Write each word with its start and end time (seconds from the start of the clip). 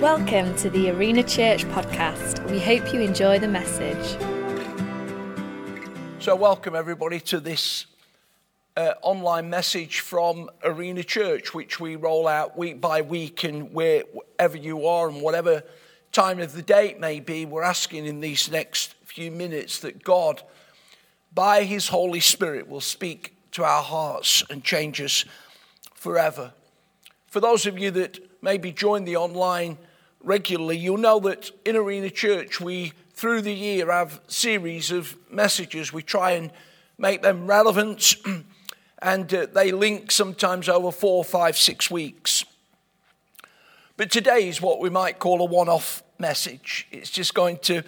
Welcome 0.00 0.54
to 0.56 0.68
the 0.68 0.90
Arena 0.90 1.22
Church 1.22 1.64
podcast. 1.68 2.50
We 2.50 2.60
hope 2.60 2.92
you 2.92 3.00
enjoy 3.00 3.38
the 3.38 3.48
message. 3.48 4.20
So, 6.22 6.36
welcome 6.36 6.76
everybody 6.76 7.18
to 7.20 7.40
this 7.40 7.86
uh, 8.76 8.92
online 9.00 9.48
message 9.48 10.00
from 10.00 10.50
Arena 10.62 11.02
Church, 11.02 11.54
which 11.54 11.80
we 11.80 11.96
roll 11.96 12.28
out 12.28 12.58
week 12.58 12.78
by 12.78 13.00
week, 13.00 13.42
and 13.42 13.72
wherever 13.72 14.58
you 14.58 14.86
are 14.86 15.08
and 15.08 15.22
whatever 15.22 15.62
time 16.12 16.40
of 16.40 16.52
the 16.52 16.60
day 16.60 16.90
it 16.90 17.00
may 17.00 17.18
be, 17.18 17.46
we're 17.46 17.62
asking 17.62 18.04
in 18.04 18.20
these 18.20 18.50
next 18.50 18.94
few 19.06 19.30
minutes 19.30 19.78
that 19.78 20.04
God, 20.04 20.42
by 21.32 21.64
His 21.64 21.88
Holy 21.88 22.20
Spirit, 22.20 22.68
will 22.68 22.82
speak 22.82 23.34
to 23.52 23.64
our 23.64 23.82
hearts 23.82 24.44
and 24.50 24.62
change 24.62 25.00
us 25.00 25.24
forever. 25.94 26.52
For 27.28 27.40
those 27.40 27.64
of 27.64 27.78
you 27.78 27.90
that 27.92 28.18
maybe 28.42 28.72
join 28.72 29.04
the 29.04 29.16
online 29.16 29.78
regularly, 30.26 30.76
you'll 30.76 30.98
know 30.98 31.20
that 31.20 31.50
in 31.64 31.76
Arena 31.76 32.10
Church, 32.10 32.60
we 32.60 32.92
through 33.14 33.40
the 33.40 33.54
year 33.54 33.90
have 33.90 34.20
series 34.26 34.90
of 34.90 35.16
messages. 35.30 35.92
We 35.92 36.02
try 36.02 36.32
and 36.32 36.50
make 36.98 37.22
them 37.22 37.46
relevant, 37.46 38.16
and 39.00 39.32
uh, 39.32 39.46
they 39.54 39.70
link 39.70 40.10
sometimes 40.10 40.68
over 40.68 40.90
four, 40.90 41.24
five, 41.24 41.56
six 41.56 41.90
weeks. 41.90 42.44
But 43.96 44.10
today 44.10 44.48
is 44.48 44.60
what 44.60 44.80
we 44.80 44.90
might 44.90 45.18
call 45.20 45.40
a 45.40 45.44
one 45.44 45.68
off 45.68 46.02
message. 46.18 46.88
It's 46.90 47.10
just 47.10 47.32
going 47.32 47.58
to 47.62 47.82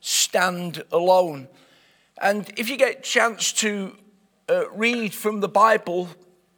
stand 0.00 0.82
alone. 0.90 1.48
And 2.20 2.50
if 2.56 2.68
you 2.68 2.76
get 2.76 2.98
a 2.98 3.02
chance 3.02 3.52
to 3.54 3.96
uh, 4.48 4.68
read 4.70 5.14
from 5.14 5.40
the 5.40 5.48
Bible 5.48 6.08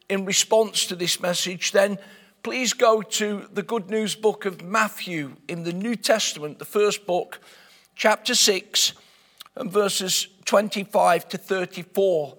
in 0.08 0.24
response 0.24 0.86
to 0.86 0.96
this 0.96 1.20
message, 1.20 1.72
then 1.72 1.98
please 2.46 2.74
go 2.74 3.02
to 3.02 3.48
the 3.52 3.62
Good 3.64 3.90
News 3.90 4.14
book 4.14 4.44
of 4.44 4.62
Matthew 4.62 5.32
in 5.48 5.64
the 5.64 5.72
New 5.72 5.96
Testament, 5.96 6.60
the 6.60 6.64
first 6.64 7.04
book, 7.04 7.40
chapter 7.96 8.36
6, 8.36 8.92
and 9.56 9.68
verses 9.68 10.28
25 10.44 11.28
to 11.30 11.38
34. 11.38 12.36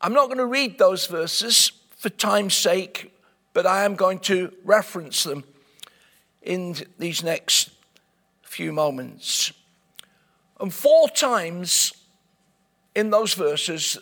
I'm 0.00 0.14
not 0.14 0.28
going 0.28 0.38
to 0.38 0.46
read 0.46 0.78
those 0.78 1.06
verses 1.08 1.72
for 1.94 2.08
time's 2.08 2.54
sake, 2.54 3.12
but 3.52 3.66
I 3.66 3.84
am 3.84 3.96
going 3.96 4.20
to 4.20 4.50
reference 4.64 5.24
them 5.24 5.44
in 6.40 6.76
these 6.98 7.22
next 7.22 7.68
few 8.40 8.72
moments. 8.72 9.52
And 10.58 10.72
four 10.72 11.10
times 11.10 11.92
in 12.94 13.10
those 13.10 13.34
verses, 13.34 13.98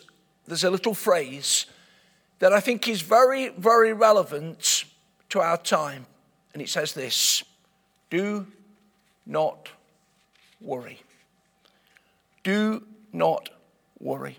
there's 0.47 0.63
a 0.63 0.71
little 0.71 0.93
phrase 0.93 1.65
that 2.39 2.53
I 2.53 2.61
think 2.61 2.87
is 2.87 3.01
very, 3.01 3.49
very 3.49 3.91
relevant 3.91 4.72
to 5.33 5.41
our 5.41 5.57
time. 5.57 6.05
And 6.53 6.61
it 6.61 6.69
says 6.69 6.93
this 6.93 7.43
Do 8.11 8.45
not 9.25 9.69
worry. 10.61 11.01
Do 12.43 12.83
not 13.11 13.49
worry. 13.99 14.37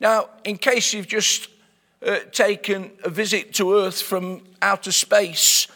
Now, 0.00 0.30
in 0.44 0.58
case 0.58 0.92
you've 0.92 1.06
just 1.06 1.48
uh, 2.04 2.18
taken 2.32 2.90
a 3.04 3.08
visit 3.08 3.54
to 3.54 3.74
Earth 3.74 4.02
from 4.02 4.42
outer 4.60 4.90
space, 4.90 5.68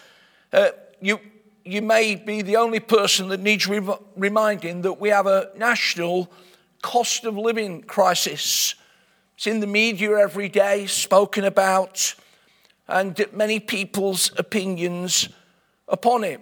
uh, 0.52 0.70
you, 1.00 1.20
you 1.64 1.80
may 1.80 2.16
be 2.16 2.42
the 2.42 2.56
only 2.56 2.80
person 2.80 3.28
that 3.28 3.38
needs 3.38 3.68
re- 3.68 3.96
reminding 4.16 4.82
that 4.82 4.94
we 5.00 5.10
have 5.10 5.28
a 5.28 5.50
national 5.56 6.32
cost 6.82 7.24
of 7.24 7.36
living 7.36 7.82
crisis. 7.82 8.74
It's 9.36 9.46
in 9.46 9.60
the 9.60 9.68
media 9.68 10.18
every 10.18 10.48
day, 10.48 10.86
spoken 10.86 11.44
about 11.44 12.16
and 12.90 13.24
many 13.32 13.60
people's 13.60 14.32
opinions 14.36 15.28
upon 15.88 16.24
it. 16.24 16.40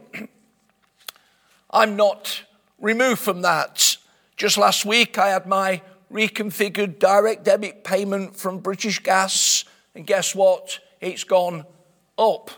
I'm 1.70 1.94
not 1.94 2.42
removed 2.80 3.20
from 3.20 3.42
that. 3.42 3.98
Just 4.36 4.56
last 4.56 4.86
week, 4.86 5.18
I 5.18 5.28
had 5.28 5.46
my 5.46 5.82
reconfigured 6.10 6.98
direct 6.98 7.44
debit 7.44 7.84
payment 7.84 8.34
from 8.34 8.60
British 8.60 8.98
Gas, 9.00 9.64
and 9.94 10.06
guess 10.06 10.34
what? 10.34 10.80
It's 11.00 11.24
gone 11.24 11.64
up. 12.16 12.50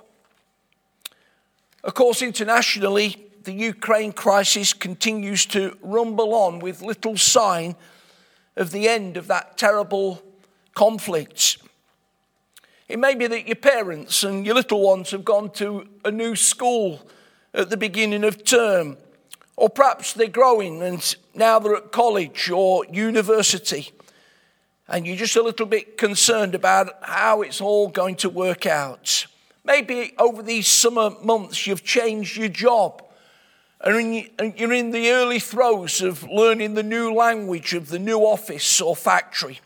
Of 1.82 1.94
course, 1.94 2.22
internationally, 2.22 3.26
the 3.42 3.52
Ukraine 3.52 4.12
crisis 4.12 4.72
continues 4.72 5.46
to 5.46 5.76
rumble 5.82 6.34
on 6.34 6.60
with 6.60 6.82
little 6.82 7.16
sign 7.16 7.74
of 8.56 8.70
the 8.70 8.88
end 8.88 9.16
of 9.16 9.26
that 9.26 9.58
terrible 9.58 10.22
conflict. 10.74 11.56
It 12.90 12.98
may 12.98 13.14
be 13.14 13.28
that 13.28 13.46
your 13.46 13.54
parents 13.54 14.24
and 14.24 14.44
your 14.44 14.56
little 14.56 14.82
ones 14.82 15.12
have 15.12 15.24
gone 15.24 15.50
to 15.52 15.86
a 16.04 16.10
new 16.10 16.34
school 16.34 17.00
at 17.54 17.70
the 17.70 17.76
beginning 17.76 18.24
of 18.24 18.42
term, 18.42 18.96
or 19.54 19.70
perhaps 19.70 20.12
they're 20.12 20.26
growing 20.26 20.82
and 20.82 21.14
now 21.32 21.60
they're 21.60 21.76
at 21.76 21.92
college 21.92 22.50
or 22.50 22.84
university, 22.86 23.92
and 24.88 25.06
you're 25.06 25.14
just 25.14 25.36
a 25.36 25.42
little 25.42 25.66
bit 25.66 25.98
concerned 25.98 26.56
about 26.56 26.88
how 27.02 27.42
it's 27.42 27.60
all 27.60 27.86
going 27.86 28.16
to 28.16 28.28
work 28.28 28.66
out. 28.66 29.24
Maybe 29.62 30.12
over 30.18 30.42
these 30.42 30.66
summer 30.66 31.10
months 31.22 31.68
you've 31.68 31.84
changed 31.84 32.36
your 32.36 32.48
job 32.48 33.04
and 33.82 34.28
you're 34.58 34.72
in 34.72 34.90
the 34.90 35.10
early 35.12 35.38
throes 35.38 36.02
of 36.02 36.24
learning 36.24 36.74
the 36.74 36.82
new 36.82 37.14
language 37.14 37.72
of 37.72 37.90
the 37.90 38.00
new 38.00 38.18
office 38.18 38.80
or 38.80 38.96
factory. 38.96 39.60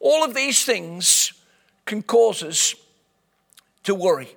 All 0.00 0.24
of 0.24 0.34
these 0.34 0.64
things 0.64 1.34
can 1.86 2.02
cause 2.02 2.42
us 2.42 2.74
to 3.84 3.94
worry. 3.94 4.34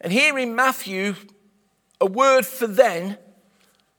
And 0.00 0.12
here 0.12 0.38
in 0.38 0.54
Matthew, 0.54 1.14
a 2.00 2.06
word 2.06 2.46
for 2.46 2.66
then, 2.66 3.18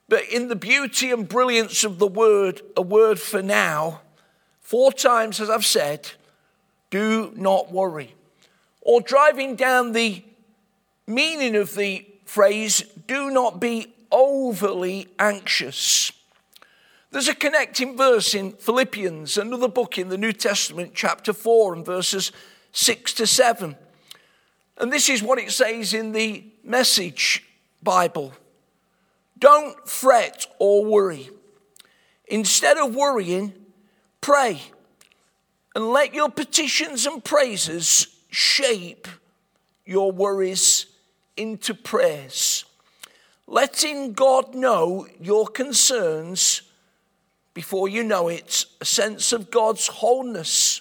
but 0.07 0.23
in 0.29 0.47
the 0.47 0.56
beauty 0.56 1.12
and 1.12 1.28
brilliance 1.28 1.84
of 1.84 2.00
the 2.00 2.07
word, 2.07 2.62
a 2.78 2.81
word 2.81 3.19
for 3.19 3.41
now, 3.41 4.01
four 4.62 4.91
times, 4.91 5.39
as 5.39 5.50
I've 5.50 5.66
said, 5.66 6.12
do 6.89 7.31
not 7.35 7.72
worry. 7.72 8.16
Or 8.81 9.01
driving 9.01 9.56
down 9.56 9.91
the 9.91 10.23
meaning 11.06 11.56
of 11.56 11.75
the 11.75 12.06
phrase, 12.25 12.84
do 13.07 13.29
not 13.29 13.59
be 13.59 13.94
overly 14.12 15.07
anxious. 15.19 16.12
There's 17.11 17.27
a 17.27 17.35
connecting 17.35 17.97
verse 17.97 18.35
in 18.35 18.51
Philippians, 18.51 19.37
another 19.37 19.67
book 19.67 19.97
in 19.97 20.09
the 20.09 20.17
New 20.17 20.31
Testament, 20.31 20.91
chapter 20.93 21.33
4, 21.33 21.73
and 21.73 21.85
verses 21.85 22.31
6 22.71 23.13
to 23.13 23.25
7. 23.25 23.75
And 24.77 24.93
this 24.93 25.09
is 25.09 25.23
what 25.23 25.39
it 25.39 25.51
says 25.51 25.95
in 25.95 26.11
the 26.11 26.43
Message 26.63 27.43
Bible 27.81 28.33
Don't 29.39 29.89
fret 29.89 30.45
or 30.59 30.85
worry. 30.85 31.31
Instead 32.27 32.77
of 32.77 32.95
worrying, 32.95 33.53
pray 34.21 34.61
and 35.73 35.89
let 35.89 36.13
your 36.13 36.29
petitions 36.29 37.07
and 37.07 37.23
praises 37.23 38.07
shape 38.29 39.07
your 39.83 40.11
worries 40.11 40.85
into 41.35 41.73
prayers. 41.73 42.65
Letting 43.47 44.13
God 44.13 44.53
know 44.53 45.07
your 45.19 45.47
concerns 45.47 46.61
before 47.59 47.89
you 47.89 48.01
know 48.01 48.29
it, 48.29 48.63
a 48.79 48.85
sense 48.85 49.33
of 49.33 49.51
God's 49.51 49.85
wholeness, 49.87 50.79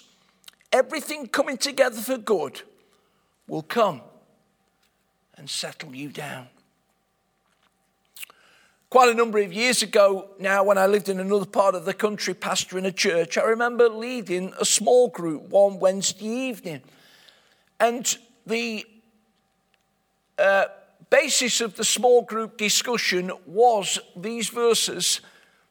everything 0.71 1.27
coming 1.27 1.57
together 1.57 1.99
for 1.99 2.17
good, 2.17 2.61
will 3.49 3.63
come 3.63 3.99
and 5.35 5.49
settle 5.49 5.93
you 5.93 6.07
down. 6.07 6.47
Quite 8.89 9.09
a 9.09 9.13
number 9.13 9.39
of 9.39 9.51
years 9.51 9.83
ago 9.83 10.29
now, 10.39 10.63
when 10.63 10.77
I 10.77 10.85
lived 10.85 11.09
in 11.09 11.19
another 11.19 11.45
part 11.45 11.75
of 11.75 11.83
the 11.83 11.93
country 11.93 12.33
pastoring 12.33 12.85
a 12.85 12.93
church, 12.93 13.37
I 13.37 13.43
remember 13.43 13.89
leading 13.89 14.53
a 14.57 14.63
small 14.63 15.09
group 15.09 15.49
one 15.49 15.81
Wednesday 15.81 16.27
evening. 16.27 16.81
And 17.81 18.17
the 18.45 18.85
uh, 20.37 20.67
basis 21.09 21.59
of 21.59 21.75
the 21.75 21.83
small 21.83 22.21
group 22.21 22.57
discussion 22.57 23.33
was 23.45 23.99
these 24.15 24.47
verses 24.47 25.19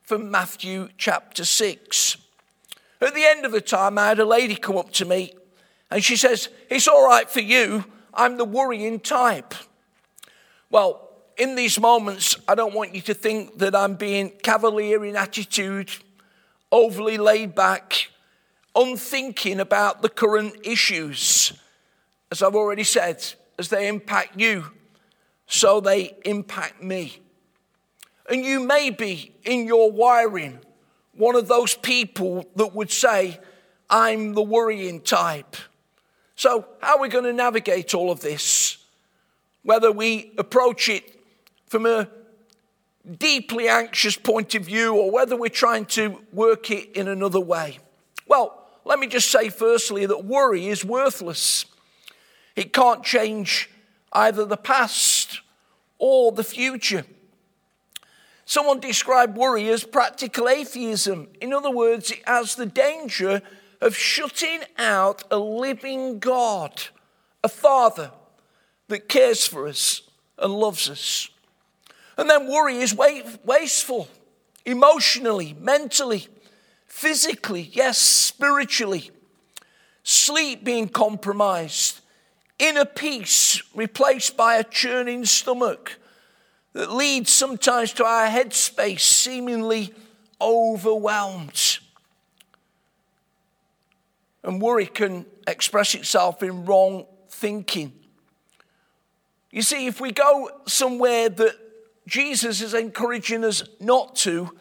from 0.08 0.30
Matthew 0.30 0.88
chapter 0.96 1.44
6. 1.44 2.16
At 3.02 3.14
the 3.14 3.26
end 3.26 3.44
of 3.44 3.52
the 3.52 3.60
time, 3.60 3.98
I 3.98 4.06
had 4.08 4.18
a 4.18 4.24
lady 4.24 4.54
come 4.54 4.78
up 4.78 4.90
to 4.92 5.04
me 5.04 5.34
and 5.90 6.02
she 6.02 6.16
says, 6.16 6.48
It's 6.70 6.88
all 6.88 7.06
right 7.06 7.28
for 7.28 7.40
you, 7.40 7.84
I'm 8.14 8.38
the 8.38 8.46
worrying 8.46 9.00
type. 9.00 9.52
Well, 10.70 11.10
in 11.36 11.56
these 11.56 11.78
moments, 11.78 12.38
I 12.48 12.54
don't 12.54 12.72
want 12.72 12.94
you 12.94 13.02
to 13.02 13.12
think 13.12 13.58
that 13.58 13.76
I'm 13.76 13.96
being 13.96 14.30
cavalier 14.42 15.04
in 15.04 15.14
attitude, 15.14 15.90
overly 16.72 17.18
laid 17.18 17.54
back, 17.54 18.08
unthinking 18.74 19.60
about 19.60 20.00
the 20.00 20.08
current 20.08 20.54
issues. 20.64 21.52
As 22.32 22.42
I've 22.42 22.56
already 22.56 22.84
said, 22.84 23.22
as 23.58 23.68
they 23.68 23.88
impact 23.88 24.40
you, 24.40 24.70
so 25.46 25.80
they 25.80 26.16
impact 26.24 26.82
me. 26.82 27.20
And 28.28 28.44
you 28.44 28.60
may 28.60 28.90
be 28.90 29.34
in 29.44 29.66
your 29.66 29.90
wiring 29.90 30.60
one 31.14 31.34
of 31.34 31.48
those 31.48 31.74
people 31.74 32.44
that 32.56 32.74
would 32.74 32.90
say, 32.90 33.40
I'm 33.90 34.34
the 34.34 34.42
worrying 34.42 35.00
type. 35.00 35.56
So, 36.36 36.66
how 36.80 36.96
are 36.96 37.00
we 37.00 37.08
going 37.08 37.24
to 37.24 37.32
navigate 37.32 37.94
all 37.94 38.10
of 38.10 38.20
this? 38.20 38.78
Whether 39.64 39.90
we 39.90 40.32
approach 40.38 40.88
it 40.88 41.18
from 41.66 41.86
a 41.86 42.08
deeply 43.18 43.68
anxious 43.68 44.16
point 44.16 44.54
of 44.54 44.64
view 44.64 44.94
or 44.94 45.10
whether 45.10 45.36
we're 45.36 45.48
trying 45.48 45.86
to 45.86 46.18
work 46.32 46.70
it 46.70 46.92
in 46.92 47.08
another 47.08 47.40
way. 47.40 47.78
Well, 48.26 48.66
let 48.84 48.98
me 48.98 49.06
just 49.06 49.30
say 49.30 49.48
firstly 49.48 50.06
that 50.06 50.24
worry 50.24 50.68
is 50.68 50.84
worthless. 50.84 51.64
It 52.54 52.72
can't 52.72 53.02
change 53.02 53.70
either 54.12 54.44
the 54.44 54.56
past 54.56 55.40
or 55.98 56.32
the 56.32 56.44
future. 56.44 57.04
Someone 58.48 58.80
described 58.80 59.36
worry 59.36 59.68
as 59.68 59.84
practical 59.84 60.48
atheism. 60.48 61.28
In 61.38 61.52
other 61.52 61.70
words, 61.70 62.10
it 62.10 62.26
has 62.26 62.54
the 62.54 62.64
danger 62.64 63.42
of 63.82 63.94
shutting 63.94 64.60
out 64.78 65.22
a 65.30 65.36
living 65.36 66.18
God, 66.18 66.84
a 67.44 67.50
Father 67.50 68.10
that 68.88 69.06
cares 69.06 69.46
for 69.46 69.68
us 69.68 70.00
and 70.38 70.50
loves 70.54 70.88
us. 70.88 71.28
And 72.16 72.30
then 72.30 72.48
worry 72.50 72.78
is 72.78 72.94
wasteful, 72.94 74.08
emotionally, 74.64 75.54
mentally, 75.60 76.28
physically, 76.86 77.68
yes, 77.74 77.98
spiritually. 77.98 79.10
Sleep 80.04 80.64
being 80.64 80.88
compromised, 80.88 82.00
inner 82.58 82.86
peace 82.86 83.62
replaced 83.74 84.38
by 84.38 84.56
a 84.56 84.64
churning 84.64 85.26
stomach 85.26 85.98
that 86.78 86.92
leads 86.92 87.32
sometimes 87.32 87.92
to 87.92 88.04
our 88.04 88.28
headspace 88.28 89.00
seemingly 89.00 89.92
overwhelmed. 90.40 91.80
And 94.44 94.62
worry 94.62 94.86
can 94.86 95.26
express 95.48 95.96
itself 95.96 96.40
in 96.40 96.66
wrong 96.66 97.06
thinking. 97.30 97.92
You 99.50 99.62
see, 99.62 99.88
if 99.88 100.00
we 100.00 100.12
go 100.12 100.52
somewhere 100.68 101.28
that 101.28 101.56
Jesus 102.06 102.60
is 102.60 102.74
encouraging 102.74 103.44
us 103.44 103.64
not 103.80 104.14
to, 104.18 104.56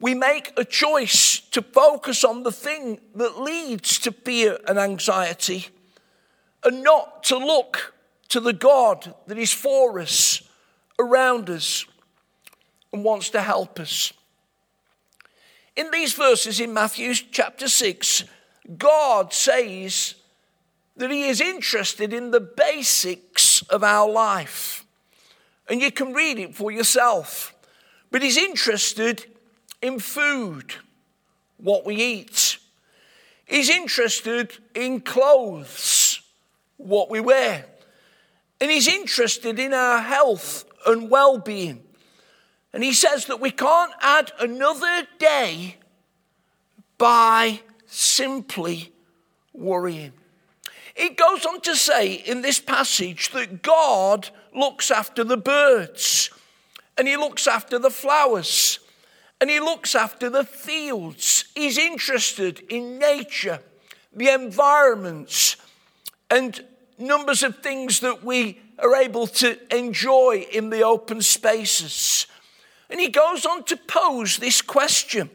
we 0.00 0.14
make 0.14 0.50
a 0.56 0.64
choice 0.64 1.40
to 1.50 1.60
focus 1.60 2.24
on 2.24 2.42
the 2.42 2.52
thing 2.52 3.02
that 3.16 3.38
leads 3.38 3.98
to 3.98 4.12
fear 4.12 4.56
and 4.66 4.78
anxiety 4.78 5.66
and 6.62 6.82
not 6.82 7.22
to 7.24 7.36
look 7.36 7.92
to 8.30 8.40
the 8.40 8.54
God 8.54 9.14
that 9.26 9.36
is 9.36 9.52
for 9.52 10.00
us, 10.00 10.40
around 10.98 11.50
us, 11.50 11.86
and 12.92 13.04
wants 13.04 13.30
to 13.30 13.42
help 13.42 13.80
us. 13.80 14.12
In 15.76 15.90
these 15.90 16.12
verses 16.12 16.60
in 16.60 16.72
Matthew 16.72 17.12
chapter 17.14 17.68
6, 17.68 18.24
God 18.78 19.32
says 19.32 20.14
that 20.96 21.10
He 21.10 21.24
is 21.24 21.40
interested 21.40 22.12
in 22.12 22.30
the 22.30 22.40
basics 22.40 23.62
of 23.62 23.82
our 23.82 24.08
life. 24.08 24.84
And 25.68 25.80
you 25.80 25.90
can 25.90 26.12
read 26.12 26.38
it 26.38 26.54
for 26.54 26.70
yourself. 26.70 27.54
But 28.10 28.22
He's 28.22 28.36
interested 28.36 29.26
in 29.82 29.98
food, 29.98 30.74
what 31.56 31.84
we 31.84 31.96
eat. 31.96 32.58
He's 33.44 33.68
interested 33.68 34.56
in 34.74 35.00
clothes, 35.00 36.20
what 36.76 37.10
we 37.10 37.18
wear. 37.18 37.66
And 38.60 38.70
He's 38.70 38.86
interested 38.86 39.58
in 39.58 39.74
our 39.74 39.98
health 39.98 40.64
and 40.86 41.10
well 41.10 41.38
being. 41.38 41.82
And 42.72 42.82
He 42.82 42.92
says 42.92 43.26
that 43.26 43.40
we 43.40 43.50
can't 43.50 43.92
add 44.00 44.32
another 44.40 45.06
day 45.18 45.76
by 46.98 47.60
simply 47.86 48.92
worrying. 49.52 50.12
It 50.96 51.16
goes 51.16 51.44
on 51.44 51.60
to 51.62 51.74
say 51.74 52.14
in 52.14 52.42
this 52.42 52.60
passage 52.60 53.30
that 53.32 53.62
God 53.62 54.30
looks 54.54 54.90
after 54.90 55.24
the 55.24 55.36
birds 55.36 56.30
and 56.96 57.08
he 57.08 57.16
looks 57.16 57.46
after 57.46 57.78
the 57.78 57.90
flowers 57.90 58.78
and 59.40 59.50
he 59.50 59.58
looks 59.58 59.94
after 59.94 60.30
the 60.30 60.44
fields. 60.44 61.46
He's 61.54 61.78
interested 61.78 62.60
in 62.68 62.98
nature, 62.98 63.60
the 64.12 64.28
environments, 64.28 65.56
and 66.30 66.64
numbers 66.98 67.42
of 67.42 67.58
things 67.58 68.00
that 68.00 68.22
we 68.22 68.60
are 68.84 68.94
able 68.96 69.26
to 69.26 69.58
enjoy 69.74 70.46
in 70.52 70.68
the 70.68 70.82
open 70.82 71.22
spaces. 71.22 72.26
And 72.90 73.00
he 73.00 73.08
goes 73.08 73.46
on 73.46 73.64
to 73.64 73.76
pose 73.76 74.36
this 74.36 74.60
question 74.60 75.30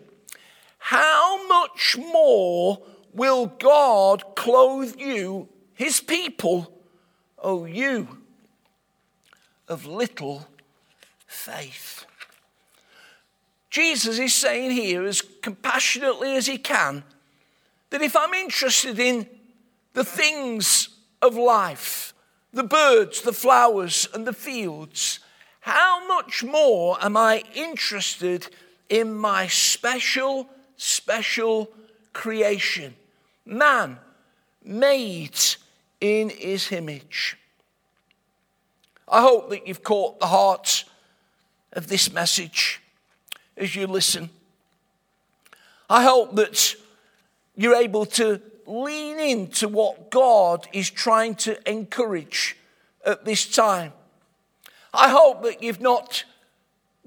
How 0.77 1.45
much 1.47 1.97
more 1.97 2.81
will 3.11 3.47
God 3.47 4.35
clothe 4.35 4.99
you, 4.99 5.49
his 5.73 5.99
people, 5.99 6.71
O 7.39 7.65
you 7.65 8.19
of 9.67 9.85
little 9.85 10.47
faith? 11.25 12.05
Jesus 13.71 14.19
is 14.19 14.33
saying 14.33 14.71
here, 14.71 15.05
as 15.05 15.21
compassionately 15.21 16.35
as 16.35 16.47
he 16.47 16.57
can, 16.57 17.03
that 17.89 18.01
if 18.01 18.15
I'm 18.15 18.33
interested 18.33 18.99
in 18.99 19.27
the 19.93 20.03
things 20.03 20.89
of 21.21 21.35
life, 21.35 22.08
the 22.53 22.63
birds, 22.63 23.21
the 23.21 23.33
flowers, 23.33 24.07
and 24.13 24.25
the 24.25 24.33
fields, 24.33 25.19
how 25.61 26.07
much 26.07 26.43
more 26.43 26.97
am 27.01 27.15
I 27.15 27.43
interested 27.53 28.47
in 28.89 29.13
my 29.13 29.47
special, 29.47 30.49
special 30.77 31.69
creation? 32.13 32.95
Man 33.45 33.99
made 34.63 35.37
in 36.01 36.29
his 36.29 36.71
image. 36.71 37.37
I 39.07 39.21
hope 39.21 39.49
that 39.49 39.67
you've 39.67 39.83
caught 39.83 40.19
the 40.19 40.27
heart 40.27 40.85
of 41.73 41.87
this 41.87 42.11
message 42.11 42.81
as 43.57 43.75
you 43.75 43.87
listen. 43.87 44.29
I 45.89 46.03
hope 46.03 46.35
that 46.35 46.75
you're 47.55 47.75
able 47.75 48.05
to 48.05 48.39
lean 48.69 49.19
into 49.19 49.67
what 49.67 50.11
God 50.11 50.67
is 50.71 50.89
trying 50.89 51.35
to 51.35 51.69
encourage 51.69 52.55
at 53.05 53.25
this 53.25 53.47
time. 53.47 53.93
I 54.93 55.09
hope 55.09 55.43
that 55.43 55.63
you've 55.63 55.81
not 55.81 56.23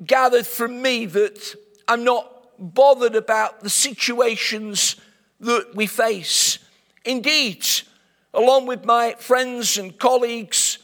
gathered 0.04 0.46
from 0.46 0.82
me 0.82 1.06
that 1.06 1.54
I'm 1.86 2.02
not 2.02 2.28
bothered 2.58 3.14
about 3.14 3.60
the 3.60 3.70
situations 3.70 4.96
that 5.40 5.74
we 5.74 5.86
face. 5.86 6.58
Indeed, 7.04 7.64
along 8.34 8.66
with 8.66 8.84
my 8.84 9.14
friends 9.18 9.78
and 9.78 9.96
colleagues 9.98 10.78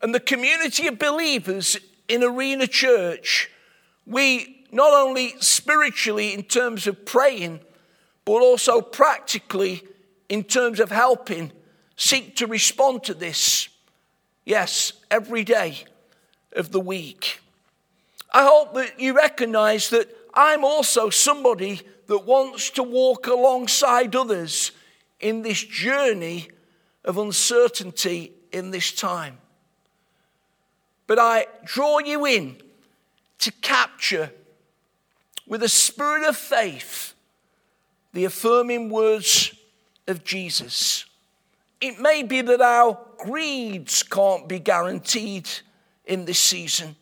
and 0.00 0.14
the 0.14 0.20
community 0.20 0.86
of 0.86 0.98
believers 0.98 1.76
in 2.08 2.22
Arena 2.22 2.66
Church, 2.66 3.50
we 4.06 4.64
not 4.70 4.92
only 4.92 5.34
spiritually 5.40 6.32
in 6.32 6.42
terms 6.44 6.86
of 6.86 7.04
praying, 7.04 7.60
but 8.24 8.40
also 8.40 8.80
practically 8.80 9.82
in 10.32 10.42
terms 10.42 10.80
of 10.80 10.90
helping 10.90 11.52
seek 11.94 12.34
to 12.36 12.46
respond 12.46 13.04
to 13.04 13.12
this. 13.12 13.68
Yes, 14.46 14.94
every 15.10 15.44
day 15.44 15.84
of 16.56 16.72
the 16.72 16.80
week. 16.80 17.38
I 18.32 18.44
hope 18.44 18.72
that 18.72 18.98
you 18.98 19.14
recognize 19.14 19.90
that 19.90 20.08
I'm 20.32 20.64
also 20.64 21.10
somebody 21.10 21.82
that 22.06 22.24
wants 22.24 22.70
to 22.70 22.82
walk 22.82 23.26
alongside 23.26 24.16
others 24.16 24.72
in 25.20 25.42
this 25.42 25.62
journey 25.62 26.48
of 27.04 27.18
uncertainty 27.18 28.32
in 28.52 28.70
this 28.70 28.90
time. 28.90 29.36
But 31.06 31.18
I 31.18 31.44
draw 31.62 31.98
you 31.98 32.24
in 32.24 32.56
to 33.40 33.52
capture 33.60 34.30
with 35.46 35.62
a 35.62 35.68
spirit 35.68 36.26
of 36.26 36.38
faith 36.38 37.12
the 38.14 38.24
affirming 38.24 38.88
words 38.88 39.52
of 40.06 40.24
Jesus. 40.24 41.06
It 41.80 41.98
may 42.00 42.22
be 42.22 42.42
that 42.42 42.60
our 42.60 42.98
greeds 43.18 44.02
can't 44.02 44.48
be 44.48 44.58
guaranteed 44.58 45.48
in 46.04 46.24
this 46.24 46.38
season, 46.38 46.96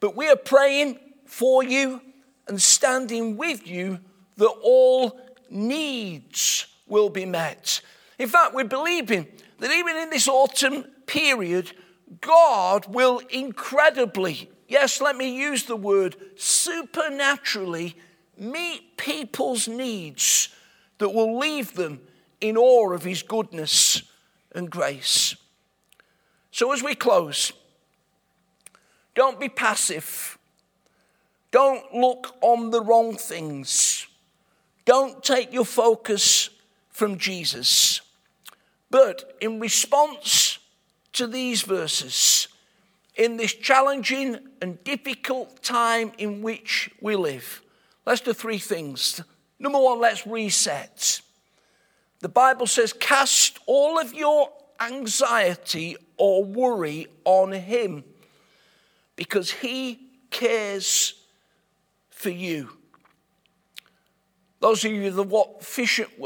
but 0.00 0.16
we 0.16 0.28
are 0.28 0.36
praying 0.36 0.98
for 1.26 1.62
you 1.62 2.00
and 2.48 2.60
standing 2.60 3.36
with 3.36 3.66
you 3.66 3.98
that 4.36 4.54
all 4.62 5.20
needs 5.50 6.66
will 6.86 7.08
be 7.08 7.24
met. 7.24 7.80
In 8.18 8.28
fact, 8.28 8.54
we're 8.54 8.64
believing 8.64 9.26
that 9.58 9.70
even 9.70 9.96
in 9.96 10.10
this 10.10 10.28
autumn 10.28 10.84
period, 11.06 11.72
God 12.20 12.86
will 12.86 13.20
incredibly, 13.30 14.50
yes, 14.68 15.00
let 15.00 15.16
me 15.16 15.36
use 15.36 15.64
the 15.64 15.76
word 15.76 16.16
supernaturally, 16.36 17.96
meet 18.36 18.96
people's 18.96 19.68
needs 19.68 20.48
that 21.02 21.08
will 21.08 21.36
leave 21.36 21.74
them 21.74 22.00
in 22.40 22.56
awe 22.56 22.92
of 22.92 23.02
his 23.02 23.24
goodness 23.24 24.04
and 24.54 24.70
grace. 24.70 25.34
So, 26.52 26.70
as 26.70 26.80
we 26.80 26.94
close, 26.94 27.52
don't 29.16 29.40
be 29.40 29.48
passive. 29.48 30.38
Don't 31.50 31.92
look 31.92 32.36
on 32.40 32.70
the 32.70 32.80
wrong 32.80 33.16
things. 33.16 34.06
Don't 34.84 35.24
take 35.24 35.52
your 35.52 35.64
focus 35.64 36.50
from 36.88 37.18
Jesus. 37.18 38.00
But 38.88 39.36
in 39.40 39.58
response 39.58 40.60
to 41.14 41.26
these 41.26 41.62
verses, 41.62 42.46
in 43.16 43.38
this 43.38 43.54
challenging 43.54 44.38
and 44.60 44.82
difficult 44.84 45.64
time 45.64 46.12
in 46.16 46.42
which 46.42 46.90
we 47.00 47.16
live. 47.16 47.60
Let's 48.06 48.20
do 48.20 48.32
three 48.32 48.58
things. 48.58 49.20
Number 49.62 49.78
one, 49.78 50.00
let's 50.00 50.26
reset. 50.26 51.20
The 52.18 52.28
Bible 52.28 52.66
says, 52.66 52.92
cast 52.92 53.60
all 53.66 53.96
of 54.00 54.12
your 54.12 54.50
anxiety 54.80 55.96
or 56.16 56.44
worry 56.44 57.06
on 57.24 57.52
Him 57.52 58.02
because 59.14 59.52
He 59.52 60.00
cares 60.30 61.14
for 62.10 62.30
you. 62.30 62.70
Those 64.58 64.84
of 64.84 64.90
you 64.90 65.08
that 65.08 65.22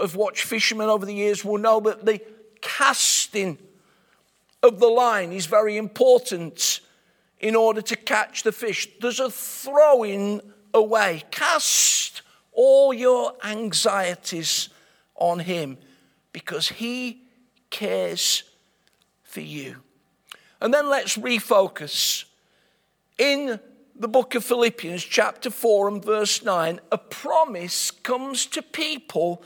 have 0.01 0.17
watched 0.17 0.43
fishermen 0.43 0.89
over 0.89 1.05
the 1.05 1.15
years 1.15 1.45
will 1.45 1.59
know 1.59 1.79
that 1.81 2.07
the 2.07 2.23
casting 2.63 3.59
of 4.63 4.81
the 4.81 4.89
line 4.89 5.33
is 5.33 5.45
very 5.45 5.77
important 5.77 6.81
in 7.39 7.55
order 7.55 7.83
to 7.83 7.97
catch 7.97 8.45
the 8.45 8.53
fish. 8.53 8.89
There's 8.99 9.21
a 9.21 9.31
throwing 9.31 10.41
away. 10.73 11.23
Cast 11.31 12.23
all 12.57 12.93
your 12.93 13.35
anxieties 13.45 14.71
on 15.15 15.39
Him 15.39 15.79
because 16.33 16.69
He 16.69 17.23
cares 17.71 18.43
for 19.23 19.41
you. 19.41 19.77
And 20.61 20.75
then 20.75 20.89
let's 20.89 21.17
refocus. 21.17 22.25
In 23.19 23.61
the 23.95 24.09
book 24.09 24.35
of 24.35 24.45
Philippians, 24.45 25.05
chapter 25.05 25.51
4 25.51 25.89
and 25.89 26.05
verse 26.05 26.43
9, 26.43 26.81
a 26.91 26.99
promise 26.99 27.91
comes 27.91 28.47
to 28.47 28.63
people 28.63 29.43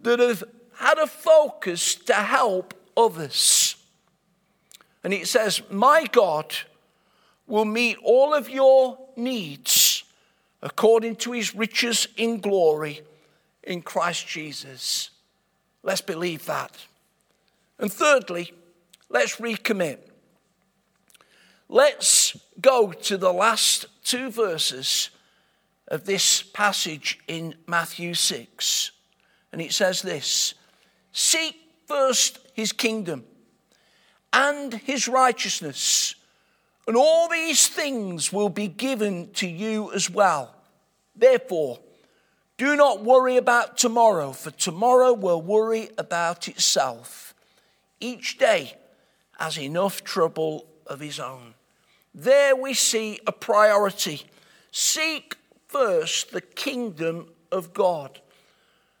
that 0.00 0.18
have 0.18 0.44
had 0.76 0.98
a 0.98 1.06
focus 1.06 1.94
to 1.94 2.14
help 2.14 2.74
others. 2.96 3.76
And 5.02 5.12
it 5.12 5.28
says, 5.28 5.62
My 5.70 6.06
God 6.10 6.54
will 7.46 7.64
meet 7.64 7.96
all 8.02 8.34
of 8.34 8.48
your 8.48 8.98
needs 9.16 9.83
according 10.64 11.14
to 11.14 11.32
his 11.32 11.54
riches 11.54 12.08
in 12.16 12.40
glory 12.40 13.02
in 13.62 13.82
Christ 13.82 14.26
Jesus. 14.26 15.10
Let's 15.82 16.00
believe 16.00 16.46
that. 16.46 16.86
And 17.78 17.92
thirdly, 17.92 18.52
let's 19.10 19.36
recommit. 19.36 19.98
Let's 21.68 22.36
go 22.60 22.92
to 22.92 23.18
the 23.18 23.32
last 23.32 23.86
two 24.02 24.30
verses 24.30 25.10
of 25.88 26.06
this 26.06 26.42
passage 26.42 27.18
in 27.28 27.54
Matthew 27.66 28.14
6. 28.14 28.90
And 29.52 29.60
it 29.60 29.72
says 29.72 30.00
this 30.00 30.54
Seek 31.12 31.56
first 31.86 32.38
his 32.54 32.72
kingdom 32.72 33.24
and 34.32 34.72
his 34.72 35.08
righteousness, 35.08 36.14
and 36.86 36.96
all 36.96 37.28
these 37.28 37.68
things 37.68 38.32
will 38.32 38.48
be 38.48 38.68
given 38.68 39.32
to 39.34 39.48
you 39.48 39.92
as 39.92 40.10
well. 40.10 40.54
Therefore, 41.16 41.78
do 42.56 42.76
not 42.76 43.02
worry 43.02 43.36
about 43.36 43.76
tomorrow, 43.76 44.32
for 44.32 44.50
tomorrow 44.50 45.12
will 45.12 45.42
worry 45.42 45.90
about 45.98 46.46
itself. 46.46 47.34
Each 48.00 48.38
day 48.38 48.74
has 49.38 49.58
enough 49.58 50.04
trouble 50.04 50.66
of 50.86 51.00
his 51.00 51.18
own. 51.18 51.54
There 52.14 52.54
we 52.54 52.74
see 52.74 53.18
a 53.26 53.32
priority. 53.32 54.22
Seek 54.70 55.36
first 55.66 56.30
the 56.32 56.40
kingdom 56.40 57.28
of 57.50 57.72
God. 57.72 58.20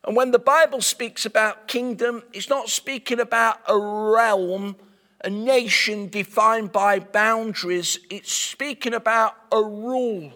And 0.02 0.16
when 0.16 0.32
the 0.32 0.38
Bible 0.38 0.80
speaks 0.80 1.24
about 1.24 1.68
kingdom, 1.68 2.22
it's 2.32 2.48
not 2.48 2.68
speaking 2.68 3.20
about 3.20 3.60
a 3.68 3.78
realm, 3.78 4.76
a 5.24 5.30
nation 5.30 6.08
defined 6.08 6.70
by 6.70 6.98
boundaries. 6.98 7.98
It's 8.10 8.32
speaking 8.32 8.94
about 8.94 9.34
a 9.50 9.62
rule. 9.62 10.32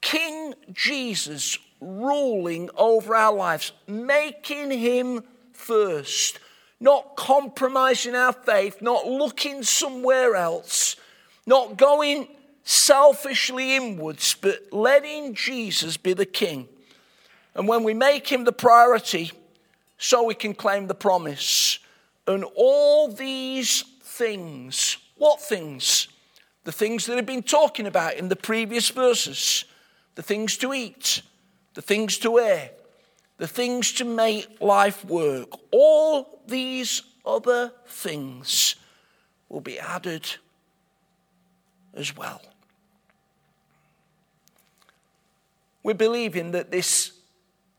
King 0.00 0.54
Jesus 0.72 1.58
ruling 1.80 2.68
over 2.76 3.14
our 3.14 3.34
lives, 3.34 3.72
making 3.86 4.72
Him 4.72 5.22
first, 5.52 6.38
not 6.80 7.16
compromising 7.16 8.14
our 8.14 8.32
faith, 8.32 8.82
not 8.82 9.06
looking 9.06 9.62
somewhere 9.62 10.34
else, 10.34 10.96
not 11.46 11.76
going 11.76 12.28
selfishly 12.64 13.76
inwards, 13.76 14.34
but 14.34 14.72
letting 14.72 15.34
Jesus 15.34 15.96
be 15.96 16.12
the 16.12 16.26
King. 16.26 16.68
And 17.54 17.68
when 17.68 17.84
we 17.84 17.94
make 17.94 18.26
Him 18.26 18.44
the 18.44 18.52
priority, 18.52 19.32
so 19.98 20.24
we 20.24 20.34
can 20.34 20.54
claim 20.54 20.86
the 20.86 20.94
promise. 20.94 21.78
And 22.26 22.44
all 22.56 23.08
these 23.08 23.84
things, 24.20 24.98
what 25.16 25.40
things? 25.40 26.08
The 26.64 26.72
things 26.72 27.06
that 27.06 27.16
have 27.16 27.24
been 27.24 27.42
talking 27.42 27.86
about 27.86 28.16
in 28.16 28.28
the 28.28 28.36
previous 28.36 28.90
verses, 28.90 29.64
the 30.14 30.22
things 30.22 30.58
to 30.58 30.74
eat, 30.74 31.22
the 31.72 31.80
things 31.80 32.18
to 32.18 32.30
wear, 32.32 32.72
the 33.38 33.46
things 33.46 33.92
to 33.92 34.04
make 34.04 34.60
life 34.60 35.06
work, 35.06 35.48
all 35.72 36.42
these 36.46 37.00
other 37.24 37.72
things 37.86 38.74
will 39.48 39.62
be 39.62 39.78
added 39.78 40.36
as 41.94 42.14
well. 42.14 42.42
We're 45.82 45.94
believing 45.94 46.50
that 46.50 46.70
this 46.70 47.12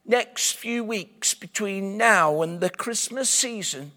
next 0.07 0.53
few 0.53 0.83
weeks 0.83 1.36
between 1.36 1.98
now 1.98 2.41
and 2.41 2.60
the 2.60 2.71
Christmas 2.71 3.29
season, 3.29 3.91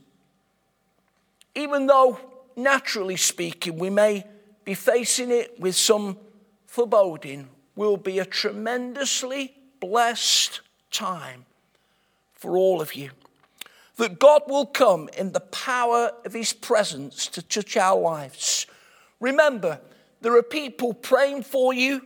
even 1.55 1.87
though 1.87 2.21
naturally 2.57 3.17
speaking 3.17 3.79
we 3.79 3.91
may 3.91 4.25
be 4.65 4.75
facing 4.75 5.31
it 5.31 5.59
with 5.61 5.77
some 5.77 6.17
foreboding, 6.67 7.49
will 7.77 7.97
be 7.97 8.19
a 8.19 8.25
tremendously 8.25 9.55
blessed 9.81 10.61
time 10.91 11.45
for 12.35 12.57
all 12.57 12.81
of 12.81 12.95
you. 12.95 13.11
That 13.97 14.19
God 14.19 14.43
will 14.49 14.67
come 14.67 15.09
in 15.17 15.33
the 15.33 15.41
power 15.41 16.11
of 16.25 16.33
His 16.33 16.53
presence 16.53 17.27
to 17.29 17.43
touch 17.43 17.77
our 17.77 18.01
lives. 18.01 18.67
Remember, 19.21 19.81
there 20.21 20.37
are 20.37 20.43
people 20.43 20.95
praying 20.95 21.43
for 21.43 21.73
you 21.73 22.03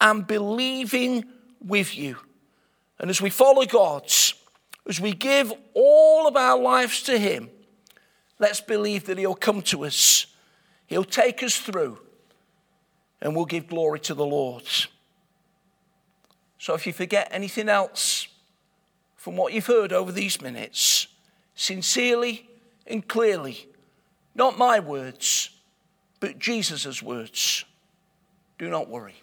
and 0.00 0.26
believing 0.26 1.24
with 1.64 1.96
you. 1.96 2.16
And 2.98 3.10
as 3.10 3.20
we 3.20 3.30
follow 3.30 3.64
God's, 3.64 4.34
as 4.88 5.00
we 5.00 5.12
give 5.12 5.52
all 5.72 6.28
of 6.28 6.36
our 6.36 6.58
lives 6.58 7.02
to 7.04 7.18
Him, 7.18 7.50
let's 8.38 8.60
believe 8.60 9.04
that 9.04 9.18
He'll 9.18 9.34
come 9.34 9.62
to 9.62 9.84
us, 9.84 10.26
He'll 10.86 11.04
take 11.04 11.42
us 11.42 11.56
through, 11.56 11.98
and 13.20 13.34
we'll 13.34 13.44
give 13.44 13.68
glory 13.68 14.00
to 14.00 14.14
the 14.14 14.26
Lord. 14.26 14.64
So 16.58 16.74
if 16.74 16.86
you 16.86 16.92
forget 16.92 17.28
anything 17.30 17.68
else 17.68 18.28
from 19.16 19.36
what 19.36 19.52
you've 19.52 19.66
heard 19.66 19.92
over 19.92 20.12
these 20.12 20.40
minutes, 20.40 21.06
sincerely 21.54 22.48
and 22.86 23.06
clearly, 23.06 23.68
not 24.34 24.58
my 24.58 24.80
words, 24.80 25.50
but 26.20 26.38
Jesus' 26.38 27.02
words, 27.02 27.64
do 28.58 28.68
not 28.68 28.88
worry. 28.88 29.14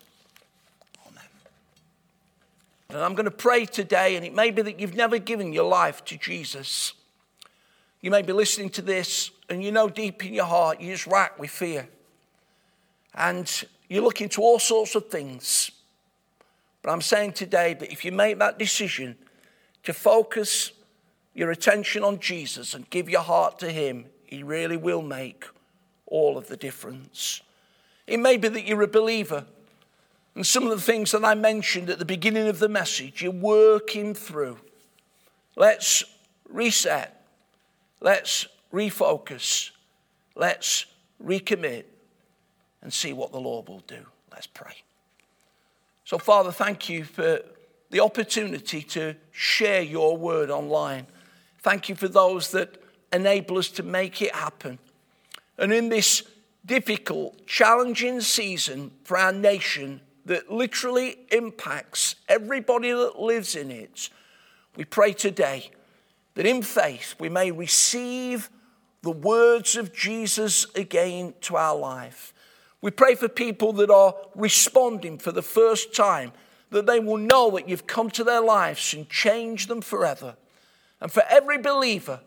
And 2.94 3.00
I'm 3.00 3.16
going 3.16 3.26
to 3.26 3.32
pray 3.32 3.66
today, 3.66 4.18
and 4.18 4.26
it 4.26 4.34
may 4.34 4.52
be 4.52 4.62
that 4.64 4.80
you've 4.80 4.96
never 4.96 5.18
given 5.18 5.54
your 5.54 5.64
life 5.64 6.04
to 6.06 6.18
Jesus. 6.18 6.94
You 8.02 8.10
may 8.10 8.24
be 8.24 8.34
listening 8.34 8.72
to 8.72 8.82
this, 8.82 9.30
and 9.48 9.64
you 9.64 9.72
know 9.72 9.88
deep 9.88 10.26
in 10.26 10.34
your 10.34 10.46
heart 10.46 10.82
you're 10.82 10.96
just 10.96 11.08
racked 11.08 11.40
with 11.40 11.52
fear. 11.52 11.88
And 13.14 13.50
you're 13.88 14.04
looking 14.04 14.30
to 14.30 14.42
all 14.42 14.58
sorts 14.58 14.96
of 14.96 15.08
things. 15.08 15.72
But 16.82 16.92
I'm 16.92 17.02
saying 17.02 17.34
today 17.34 17.76
that 17.76 17.92
if 17.92 18.04
you 18.04 18.12
make 18.12 18.40
that 18.40 18.58
decision 18.58 19.18
to 19.84 19.94
focus 19.94 20.72
your 21.34 21.52
attention 21.52 22.04
on 22.04 22.20
Jesus 22.20 22.74
and 22.74 22.90
give 22.90 23.08
your 23.10 23.22
heart 23.22 23.60
to 23.60 23.72
Him, 23.72 24.06
He 24.26 24.42
really 24.42 24.78
will 24.78 25.04
make 25.04 25.46
all 26.08 26.38
of 26.38 26.48
the 26.48 26.58
difference. 26.58 27.42
It 28.08 28.20
may 28.20 28.38
be 28.38 28.48
that 28.48 28.66
you're 28.66 28.82
a 28.82 28.88
believer, 28.88 29.46
and 30.34 30.46
some 30.46 30.64
of 30.64 30.72
the 30.72 30.82
things 30.82 31.12
that 31.12 31.24
I 31.24 31.36
mentioned 31.36 31.90
at 31.90 32.00
the 32.00 32.06
beginning 32.06 32.48
of 32.48 32.60
the 32.60 32.70
message, 32.70 33.22
you're 33.22 33.32
working 33.32 34.16
through. 34.16 34.58
Let's 35.56 36.04
reset. 36.50 37.21
Let's 38.02 38.48
refocus. 38.74 39.72
Let's 40.36 40.86
recommit 41.24 41.84
and 42.82 42.92
see 42.92 43.14
what 43.14 43.32
the 43.32 43.40
Lord 43.40 43.70
will 43.70 43.84
do. 43.88 44.06
Let's 44.32 44.48
pray. 44.48 44.84
So, 46.04 46.18
Father, 46.18 46.52
thank 46.52 46.90
you 46.90 47.04
for 47.04 47.42
the 47.92 48.00
opportunity 48.00 48.82
to 48.82 49.16
share 49.32 49.82
your 49.82 50.18
word 50.18 50.50
online. 50.50 51.06
Thank 51.60 51.90
you 51.90 51.96
for 51.96 52.08
those 52.08 52.52
that 52.52 52.82
enable 53.14 53.58
us 53.58 53.70
to 53.70 53.84
make 53.84 54.22
it 54.22 54.34
happen. 54.34 54.80
And 55.58 55.72
in 55.72 55.90
this 55.90 56.24
difficult, 56.66 57.46
challenging 57.46 58.22
season 58.22 58.92
for 59.04 59.18
our 59.18 59.32
nation 59.32 60.02
that 60.26 60.52
literally 60.52 61.18
impacts 61.32 62.16
everybody 62.28 62.92
that 62.92 63.20
lives 63.20 63.56
in 63.56 63.70
it, 63.70 64.10
we 64.76 64.86
pray 64.86 65.14
today 65.14 65.72
that 66.36 66.46
in 66.46 66.62
faith 66.62 67.16
we 67.20 67.30
may 67.30 67.52
receive 67.52 68.50
the 69.02 69.12
words 69.12 69.76
of 69.76 69.94
Jesus 69.94 70.66
again 70.76 71.34
to 71.42 71.58
our 71.58 71.76
life. 71.76 72.34
We 72.82 72.92
pray 72.92 73.16
for 73.16 73.28
people 73.28 73.74
that 73.74 73.90
are 73.90 74.16
responding 74.36 75.18
for 75.18 75.32
the 75.32 75.42
first 75.42 75.96
time, 75.96 76.32
that 76.72 76.86
they 76.86 77.00
will 77.00 77.18
know 77.18 77.52
that 77.52 77.68
you've 77.68 77.88
come 77.88 78.10
to 78.12 78.24
their 78.24 78.42
lives 78.42 78.94
and 78.94 79.10
changed 79.10 79.68
them 79.68 79.82
forever. 79.82 80.36
And 81.00 81.12
for 81.12 81.24
every 81.30 81.58
believer, 81.58 82.22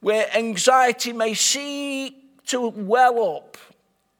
where 0.00 0.28
anxiety 0.36 1.12
may 1.12 1.34
seek 1.34 2.44
to 2.46 2.68
well 2.68 3.36
up 3.36 3.56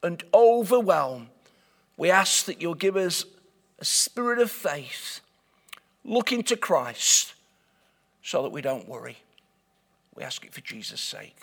and 0.03 0.23
overwhelm, 0.33 1.29
we 1.97 2.11
ask 2.11 2.47
that 2.47 2.61
you'll 2.61 2.75
give 2.75 2.97
us 2.97 3.25
a 3.79 3.85
spirit 3.85 4.39
of 4.39 4.51
faith, 4.51 5.21
looking 6.05 6.43
to 6.45 6.57
Christ, 6.57 7.35
so 8.23 8.43
that 8.43 8.53
we 8.53 8.63
don't 8.63 8.89
worry. 8.89 9.19
We 10.15 10.23
ask 10.23 10.45
it 10.45 10.55
for 10.55 10.61
Jesus' 10.61 11.01
sake. 11.01 11.37